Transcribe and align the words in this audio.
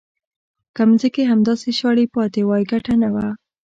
که 0.75 0.81
ځمکې 0.91 1.21
همداسې 1.31 1.69
شاړې 1.79 2.05
پاتې 2.15 2.39
وای 2.45 2.63
ګټه 2.71 2.93
نه 3.01 3.09
وه. 3.13 3.27